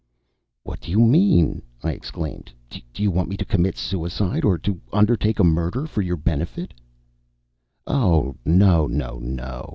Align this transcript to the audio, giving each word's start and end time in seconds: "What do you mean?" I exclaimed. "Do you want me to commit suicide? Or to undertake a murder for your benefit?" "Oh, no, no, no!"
"What 0.63 0.81
do 0.81 0.89
you 0.89 0.99
mean?" 0.99 1.61
I 1.83 1.91
exclaimed. 1.91 2.51
"Do 2.71 3.03
you 3.03 3.11
want 3.11 3.29
me 3.29 3.37
to 3.37 3.45
commit 3.45 3.77
suicide? 3.77 4.43
Or 4.43 4.57
to 4.57 4.81
undertake 4.91 5.37
a 5.37 5.43
murder 5.43 5.85
for 5.85 6.01
your 6.01 6.17
benefit?" 6.17 6.73
"Oh, 7.85 8.35
no, 8.43 8.87
no, 8.87 9.19
no!" 9.19 9.69